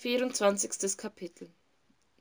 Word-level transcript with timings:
vierundzwanzigstes 0.00 0.96
kapitel. 0.96 1.50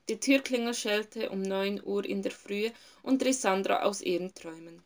Die 0.09 0.19
türklingel 0.19 0.73
schellte 0.73 1.29
um 1.29 1.43
neun 1.43 1.79
uhr 1.83 2.03
in 2.05 2.23
der 2.23 2.31
frühe 2.31 2.71
und 3.03 3.23
riß 3.23 3.43
sandra 3.43 3.83
aus 3.83 4.01
ihren 4.01 4.33
träumen. 4.33 4.81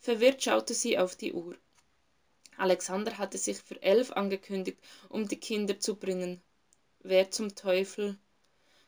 Verwirrt 0.00 0.42
schaute 0.42 0.72
sie 0.72 0.96
auf 0.96 1.16
die 1.16 1.34
uhr. 1.34 1.54
Alexander 2.56 3.18
hatte 3.18 3.36
sich 3.36 3.58
für 3.58 3.82
elf 3.82 4.12
angekündigt 4.12 4.78
um 5.10 5.28
die 5.28 5.36
kinder 5.36 5.78
zu 5.78 5.96
bringen. 5.96 6.40
Wer 7.00 7.30
zum 7.30 7.54
teufel 7.54 8.16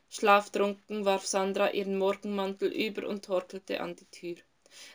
schlaftrunken 0.08 1.04
warf 1.04 1.26
sandra 1.26 1.72
ihren 1.72 1.98
morgenmantel 1.98 2.72
über 2.72 3.06
und 3.06 3.26
torkelte 3.26 3.82
an 3.82 3.96
die 3.96 4.06
tür. 4.06 4.36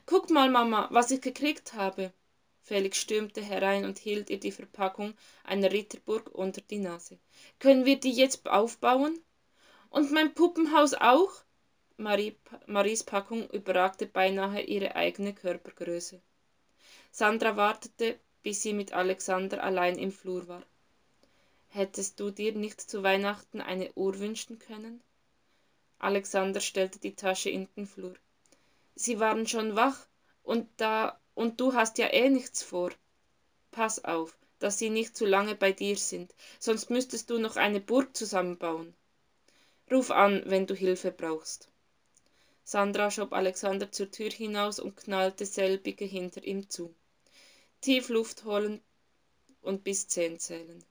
Guck 0.07 0.31
mal 0.31 0.49
mama 0.49 0.87
was 0.89 1.11
ich 1.11 1.21
gekriegt 1.21 1.75
habe 1.75 2.11
felix 2.67 2.97
stürmte 2.97 3.41
herein 3.41 3.85
und 3.85 3.97
hielt 3.97 4.29
ihr 4.29 4.39
die 4.39 4.51
verpackung 4.51 5.13
einer 5.43 5.71
ritterburg 5.71 6.29
unter 6.33 6.61
die 6.61 6.79
nase. 6.79 7.17
Können 7.59 7.85
wir 7.85 7.97
die 7.97 8.11
jetzt 8.11 8.45
aufbauen? 8.47 9.19
Und 9.89 10.11
mein 10.11 10.33
puppenhaus 10.33 10.93
auch? 10.93 11.31
Marie, 11.95 12.35
maries 12.65 13.03
packung 13.03 13.49
überragte 13.51 14.05
beinahe 14.05 14.61
ihre 14.61 14.95
eigene 14.95 15.33
körpergröße. 15.33 16.21
Sandra 17.11 17.55
wartete 17.55 18.19
bis 18.43 18.61
sie 18.61 18.71
mit 18.71 18.93
alexander 18.93 19.61
allein 19.61 19.97
im 19.97 20.11
flur 20.11 20.47
war. 20.47 20.63
Hättest 21.67 22.19
du 22.19 22.31
dir 22.31 22.53
nicht 22.53 22.79
zu 22.79 23.03
weihnachten 23.03 23.59
eine 23.59 23.91
uhr 23.93 24.19
wünschen 24.19 24.57
können? 24.57 25.01
Alexander 25.99 26.61
stellte 26.61 26.99
die 26.99 27.15
tasche 27.15 27.49
in 27.49 27.67
den 27.75 27.87
flur. 27.87 28.15
Sie 28.95 29.19
waren 29.19 29.47
schon 29.47 29.75
wach 29.75 30.07
und 30.43 30.69
da 30.77 31.19
und 31.37 31.59
du 31.59 31.73
hast 31.73 31.97
ja 31.97 32.07
eh 32.07 32.29
nichts 32.29 32.63
vor. 32.63 32.91
Paß 33.71 34.03
auf 34.05 34.37
dass 34.59 34.79
sie 34.79 34.89
nicht 34.89 35.15
zu 35.15 35.25
lange 35.25 35.55
bei 35.55 35.71
dir 35.71 35.97
sind. 35.97 36.33
Sonst 36.59 36.89
müßtest 36.89 37.29
du 37.29 37.37
noch 37.37 37.55
eine 37.55 37.79
burg 37.79 38.15
zusammenbauen. 38.15 38.93
Ruf 39.91 40.11
an 40.11 40.43
wenn 40.45 40.67
du 40.67 40.73
hilfe 40.73 41.11
brauchst. 41.11 41.69
Sandra 42.63 43.09
schob 43.11 43.33
alexander 43.33 43.91
zur 43.91 44.11
tür 44.11 44.29
hinaus 44.29 44.79
und 44.79 44.97
knallte 44.97 45.45
selbige 45.45 46.05
hinter 46.05 46.43
ihm 46.43 46.69
zu. 46.69 46.93
Tief 47.81 48.09
luft 48.09 48.43
holen 48.43 48.81
und 49.61 49.83
bis 49.83 50.07
zehn 50.07 50.39
zählen. 50.39 50.83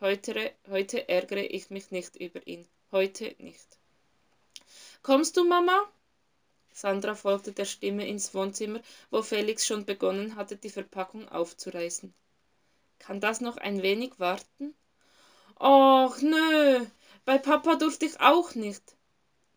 Heute, 0.00 0.52
heute 0.68 1.08
ärgere 1.08 1.44
ich 1.44 1.70
mich 1.70 1.90
nicht 1.90 2.16
über 2.16 2.44
ihn. 2.46 2.66
Heute 2.90 3.36
nicht. 3.38 3.78
Kommst 5.02 5.36
du 5.36 5.44
mama 5.44 5.86
sandra 6.80 7.14
folgte 7.14 7.52
der 7.52 7.66
stimme 7.66 8.08
ins 8.08 8.32
wohnzimmer 8.32 8.80
wo 9.10 9.20
felix 9.22 9.66
schon 9.66 9.84
begonnen 9.84 10.34
hatte 10.36 10.56
die 10.56 10.70
verpackung 10.70 11.28
aufzureißen. 11.28 12.14
Kann 12.98 13.20
das 13.20 13.42
noch 13.42 13.58
ein 13.58 13.82
wenig 13.82 14.18
warten? 14.18 14.74
Och 15.60 16.22
nö 16.22 16.86
bei 17.26 17.36
papa 17.36 17.74
durfte 17.74 18.06
ich 18.06 18.18
auch 18.20 18.54
nicht. 18.54 18.96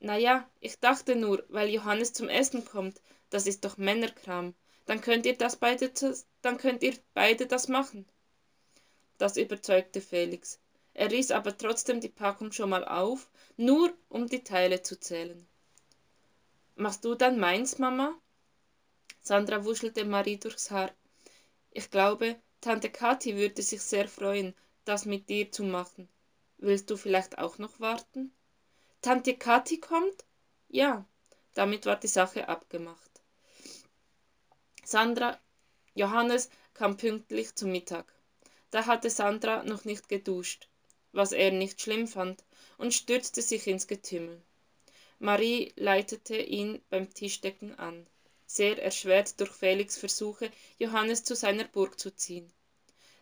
Na 0.02 0.18
ja 0.18 0.50
ich 0.60 0.80
dachte 0.82 1.16
nur 1.16 1.46
weil 1.48 1.70
johannes 1.70 2.12
zum 2.12 2.28
essen 2.28 2.66
kommt. 2.66 3.02
Das 3.30 3.48
ist 3.48 3.64
doch 3.64 3.78
männerkram. 3.78 4.54
Dann 4.86 5.00
könnt 5.00 5.26
ihr 5.26 5.38
das 5.38 5.56
beide 5.56 5.94
dann 6.42 6.58
könnt 6.58 6.84
ihr 6.84 6.96
beide 7.14 7.48
das 7.48 7.70
machen. 7.70 8.06
Das 9.18 9.38
überzeugte 9.38 10.02
felix. 10.02 10.60
Er 10.94 11.10
riß 11.10 11.32
aber 11.32 11.58
trotzdem 11.58 12.02
die 12.02 12.10
packung 12.10 12.52
schon 12.52 12.70
mal 12.70 12.84
auf 12.84 13.30
nur 13.56 13.94
um 14.10 14.28
die 14.28 14.44
teile 14.44 14.82
zu 14.82 15.00
zählen 15.00 15.48
machst 16.76 17.06
du 17.06 17.16
dann 17.16 17.40
meins 17.40 17.80
mama? 17.80 18.20
Sandra 19.22 19.64
wuschelte 19.66 20.06
marie 20.06 20.38
durchs 20.38 20.72
haar. 20.72 20.92
Ich 21.72 21.90
glaube 21.90 22.42
tante 22.62 22.90
kathi 22.90 23.36
würde 23.36 23.62
sich 23.62 23.82
sehr 23.82 24.08
freuen 24.08 24.56
das 24.86 25.06
mit 25.06 25.30
dir 25.30 25.52
zu 25.52 25.64
machen. 25.64 26.10
Willst 26.58 26.90
du 26.90 26.98
vielleicht 26.98 27.38
auch 27.38 27.58
noch 27.58 27.80
warten? 27.80 28.34
Tante 29.02 29.38
kathi 29.38 29.80
kommt? 29.80 30.26
Ja 30.70 31.06
damit 31.54 31.86
war 31.86 31.98
die 31.98 32.08
sache 32.08 32.50
abgemacht. 32.50 33.22
Sandra 34.84 35.40
johannes 35.94 36.50
kam 36.74 36.98
pünktlich 36.98 37.56
zum 37.56 37.72
mittag. 37.72 38.12
Da 38.72 38.86
hatte 38.88 39.10
sandra 39.10 39.64
noch 39.64 39.86
nicht 39.86 40.10
geduscht 40.10 40.68
was 41.14 41.32
er 41.32 41.52
nicht 41.52 41.80
schlimm 41.80 42.08
fand 42.08 42.44
und 42.78 42.94
stürzte 42.94 43.42
sich 43.42 43.68
ins 43.68 43.88
getümmel 43.88 44.42
marie 45.24 45.72
leitete 45.78 46.36
ihn 46.36 46.82
beim 46.90 47.14
tischdecken 47.14 47.80
an. 47.80 48.06
Sehr 48.46 48.84
erschwert 48.84 49.40
durch 49.40 49.52
felix 49.52 49.98
versuche 49.98 50.52
johannes 50.78 51.24
zu 51.24 51.34
seiner 51.34 51.64
burg 51.64 51.98
zu 51.98 52.14
ziehen. 52.14 52.52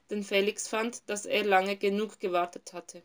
Denn 0.09 0.23
felix 0.23 0.67
fand 0.67 1.07
dass 1.07 1.27
er 1.27 1.43
lange 1.43 1.77
genug 1.77 2.19
gewartet 2.19 2.73
hatte. 2.73 3.03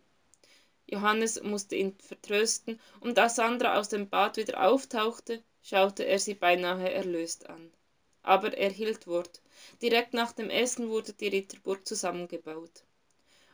Johannes 0.86 1.42
musste 1.42 1.76
ihn 1.76 1.94
vertrösten. 1.98 2.80
Und 3.00 3.18
als 3.18 3.36
sandra 3.36 3.78
aus 3.78 3.90
dem 3.90 4.08
bad 4.08 4.38
wieder 4.38 4.66
auftauchte 4.66 5.42
schaute 5.62 6.04
er 6.04 6.18
sie 6.18 6.34
beinahe 6.34 6.90
erlöst 6.90 7.50
an. 7.50 7.70
Aber 8.22 8.56
er 8.56 8.70
hielt 8.70 9.06
wort. 9.06 9.42
Direkt 9.82 10.14
nach 10.14 10.32
dem 10.32 10.48
essen 10.48 10.88
wurde 10.88 11.12
die 11.12 11.28
ritterburg 11.28 11.86
zusammengebaut. 11.86 12.84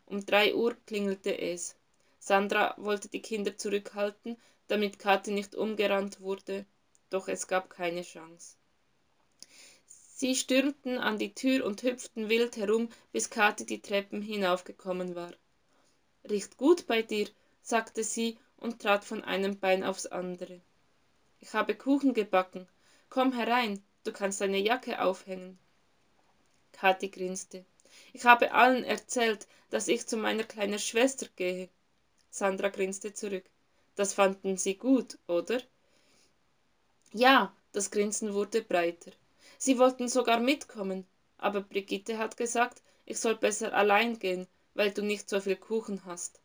Um 0.06 0.25
drei 0.25 0.54
uhr 0.54 0.76
klingelte 0.86 1.36
es. 1.36 1.75
Sandra 2.20 2.75
wollte 2.78 3.08
die 3.08 3.22
kinder 3.22 3.56
zurückhalten 3.56 4.36
damit 4.72 4.99
kathi 4.99 5.33
nicht 5.33 5.55
umgerannt 5.55 6.22
wurde 6.22 6.65
doch 7.10 7.28
es 7.28 7.47
gab 7.47 7.69
keine 7.69 8.00
chance. 8.00 8.56
Sie 9.84 10.34
stürmten 10.34 10.97
an 10.97 11.19
die 11.19 11.34
tür 11.34 11.66
und 11.66 11.83
hüpften 11.83 12.31
wild 12.31 12.56
herum 12.56 12.88
bis 13.12 13.28
kathi 13.28 13.66
die 13.66 13.82
treppen 13.82 14.22
hinaufgekommen 14.22 15.15
war. 15.15 15.34
Riecht 16.25 16.56
gut 16.56 16.87
bei 16.87 17.03
dir 17.03 17.28
sagte 17.61 18.03
sie 18.03 18.38
und 18.56 18.81
trat 18.81 19.05
von 19.05 19.22
einem 19.22 19.59
bein 19.59 19.84
aufs 19.84 20.06
andere. 20.06 20.62
Ich 21.41 21.53
habe 21.53 21.75
kuchen 21.75 22.15
gebacken. 22.15 22.66
Komm 23.11 23.34
herein 23.34 23.82
du 24.05 24.11
kannst 24.11 24.41
deine 24.41 24.59
jacke 24.59 25.03
aufhängen. 25.03 25.59
Kathi 26.72 27.11
grinste. 27.11 27.66
Ich 28.15 28.25
habe 28.25 28.53
allen 28.53 28.84
erzählt 28.84 29.47
dass 29.69 29.88
ich 29.88 30.06
zu 30.06 30.16
meiner 30.16 30.44
kleinen 30.44 30.78
schwester 30.78 31.27
gehe. 31.37 31.69
Sandra 32.31 32.71
grinste 32.71 33.12
zurück 33.12 33.44
das 33.94 34.14
fanden 34.14 34.56
sie 34.56 34.76
gut 34.76 35.19
oder 35.26 35.60
ja 37.12 37.54
das 37.72 37.91
grinsen 37.91 38.34
wurde 38.34 38.62
breiter 38.62 39.12
sie 39.58 39.78
wollten 39.78 40.08
sogar 40.08 40.41
mitkommen 40.41 41.06
aber 41.38 41.60
brigitte 41.60 42.19
hat 42.19 42.36
gesagt 42.36 42.82
ich 43.04 43.19
soll 43.19 43.36
besser 43.36 43.72
allein 43.75 44.19
gehen 44.19 44.47
weil 44.75 44.91
du 44.91 45.02
nicht 45.02 45.28
so 45.28 45.41
viel 45.41 45.56
Kuchen 45.56 46.04
hast. 46.04 46.41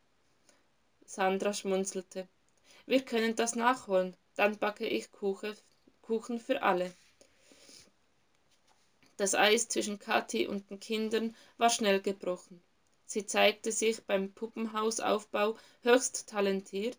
Sandra 1.05 1.53
schmunzelte. 1.53 2.27
Wir 2.85 3.03
können 3.03 3.35
das 3.35 3.55
nachholen, 3.55 4.15
dann 4.35 4.57
backe 4.57 4.87
ich 4.87 5.11
Kuchen, 5.11 6.39
für 6.39 6.61
alle. 6.61 6.93
Das 9.17 9.33
Eis 9.33 9.67
zwischen 9.67 9.99
Kathi 9.99 10.47
und 10.47 10.69
den 10.69 10.79
Kindern 10.79 11.35
war 11.57 11.69
schnell 11.69 12.01
gebrochen. 12.01 12.61
Sie 13.05 13.25
zeigte 13.25 13.71
sich 13.71 14.03
beim 14.03 14.31
Puppenhausaufbau 14.33 15.57
höchst 15.81 16.29
talentiert, 16.29 16.97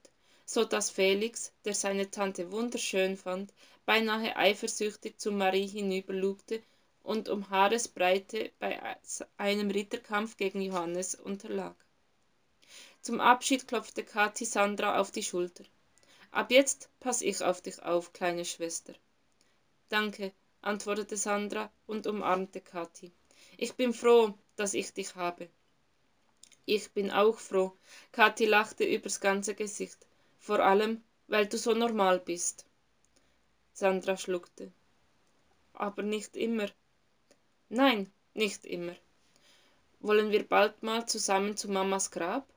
so 0.50 0.64
dass 0.64 0.88
Felix, 0.88 1.52
der 1.66 1.74
seine 1.74 2.10
Tante 2.10 2.50
wunderschön 2.50 3.18
fand, 3.18 3.52
beinahe 3.84 4.34
eifersüchtig 4.34 5.18
zu 5.18 5.30
Marie 5.30 5.66
hinüberlugte 5.66 6.62
und 7.02 7.28
um 7.28 7.50
Haaresbreite 7.50 8.50
bei 8.58 8.80
einem 9.36 9.70
Ritterkampf 9.70 10.38
gegen 10.38 10.62
Johannes 10.62 11.14
unterlag. 11.14 11.76
Zum 13.02 13.20
Abschied 13.20 13.68
klopfte 13.68 14.04
Kathi 14.04 14.46
Sandra 14.46 14.98
auf 14.98 15.10
die 15.10 15.22
Schulter. 15.22 15.64
Ab 16.30 16.50
jetzt 16.50 16.88
pass 16.98 17.20
ich 17.20 17.42
auf 17.42 17.60
dich 17.60 17.82
auf, 17.82 18.14
kleine 18.14 18.46
Schwester. 18.46 18.94
Danke, 19.90 20.32
antwortete 20.62 21.18
Sandra 21.18 21.70
und 21.86 22.06
umarmte 22.06 22.62
Kathi. 22.62 23.12
Ich 23.58 23.74
bin 23.74 23.92
froh, 23.92 24.32
dass 24.56 24.72
ich 24.72 24.94
dich 24.94 25.14
habe. 25.14 25.50
Ich 26.64 26.90
bin 26.92 27.10
auch 27.10 27.38
froh. 27.38 27.76
Kathi 28.12 28.46
lachte 28.46 28.84
übers 28.84 29.20
ganze 29.20 29.54
Gesicht. 29.54 30.07
Vor 30.38 30.60
allem, 30.60 31.02
weil 31.26 31.46
du 31.46 31.58
so 31.58 31.74
normal 31.74 32.20
bist. 32.20 32.64
Sandra 33.72 34.16
schluckte. 34.16 34.72
Aber 35.72 36.02
nicht 36.02 36.36
immer, 36.36 36.68
Nein, 37.70 38.10
nicht 38.32 38.64
immer. 38.64 38.96
Wollen 40.00 40.30
wir 40.30 40.48
bald 40.48 40.82
mal 40.82 41.06
zusammen 41.06 41.54
zu 41.54 41.68
Mamas 41.68 42.10
Grab? 42.10 42.48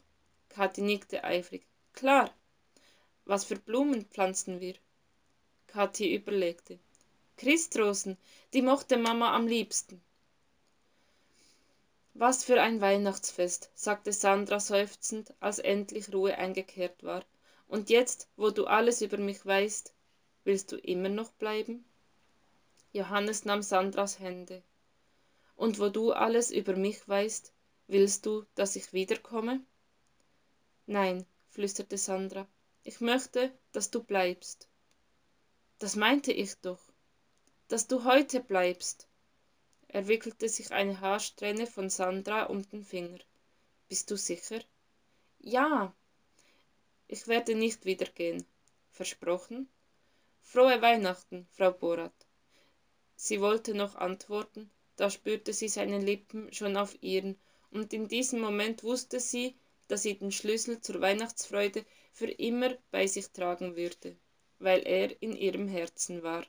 Kathi 0.47 0.81
nickte 0.81 1.25
eifrig. 1.25 1.65
Klar. 1.91 2.33
Was 3.25 3.43
für 3.43 3.57
Blumen 3.57 4.05
pflanzen 4.05 4.61
wir? 4.61 4.75
Kathi 5.67 6.15
überlegte. 6.15 6.79
Christrosen, 7.35 8.17
die 8.53 8.61
mochte 8.61 8.97
Mama 8.97 9.35
am 9.35 9.47
liebsten. 9.47 10.01
Was 12.13 12.45
für 12.45 12.61
ein 12.61 12.79
Weihnachtsfest, 12.79 13.69
sagte 13.75 14.13
Sandra 14.13 14.61
seufzend, 14.61 15.33
als 15.41 15.59
endlich 15.59 16.13
Ruhe 16.13 16.37
eingekehrt 16.37 17.03
war. 17.03 17.25
Und 17.71 17.89
jetzt, 17.89 18.27
wo 18.35 18.49
du 18.49 18.65
alles 18.65 19.01
über 19.01 19.17
mich 19.17 19.45
weißt, 19.45 19.93
willst 20.43 20.73
du 20.73 20.75
immer 20.75 21.07
noch 21.07 21.31
bleiben? 21.31 21.85
Johannes 22.91 23.45
nahm 23.45 23.61
Sandras 23.61 24.19
Hände. 24.19 24.61
Und 25.55 25.79
wo 25.79 25.87
du 25.87 26.11
alles 26.11 26.51
über 26.51 26.75
mich 26.75 27.07
weißt, 27.07 27.53
willst 27.87 28.25
du, 28.25 28.43
dass 28.55 28.75
ich 28.75 28.91
wiederkomme? 28.91 29.61
Nein, 30.85 31.25
flüsterte 31.47 31.97
sandra 31.97 32.45
ich 32.83 32.99
möchte 32.99 33.53
dass 33.71 33.89
du 33.89 34.03
bleibst. 34.03 34.67
Das 35.79 35.95
meinte 35.95 36.33
ich 36.33 36.59
doch 36.59 36.81
dass 37.69 37.87
du 37.87 38.03
heute 38.03 38.41
bleibst. 38.41 39.07
Er 39.87 40.09
wickelte 40.09 40.49
sich 40.49 40.73
eine 40.73 40.99
haarsträhne 40.99 41.65
von 41.67 41.89
sandra 41.89 42.47
um 42.47 42.67
den 42.67 42.83
finger. 42.83 43.19
Bist 43.87 44.11
du 44.11 44.17
sicher? 44.17 44.59
Ja 45.39 45.95
ich 47.11 47.27
werde 47.27 47.53
nicht 47.53 47.85
wieder 47.85 48.07
gehen 48.07 48.43
versprochen. 48.89 49.69
Frohe 50.41 50.81
weihnachten 50.81 51.47
frau 51.51 51.71
borat. 51.71 52.19
Sie 53.15 53.39
wollte 53.39 53.75
noch 53.75 53.95
antworten. 53.95 54.71
Da 54.95 55.09
spürte 55.09 55.53
sie 55.53 55.69
seine 55.69 55.99
lippen 55.99 56.51
schon 56.51 56.75
auf 56.75 56.97
ihren. 57.01 57.39
Und 57.69 57.93
in 57.93 58.07
diesem 58.07 58.39
moment 58.39 58.83
wusste 58.83 59.19
sie 59.19 59.55
dass 59.91 60.03
sie 60.03 60.17
den 60.17 60.31
schlüssel 60.31 60.79
zur 60.79 61.01
weihnachtsfreude 61.01 61.85
für 62.13 62.31
immer 62.31 62.77
bei 62.91 63.07
sich 63.07 63.29
tragen 63.31 63.75
würde 63.75 64.15
weil 64.57 64.87
er 64.87 65.21
in 65.21 65.35
ihrem 65.35 65.67
herzen 65.67 66.23
war 66.23 66.45